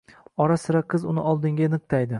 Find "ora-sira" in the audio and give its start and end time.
0.45-0.81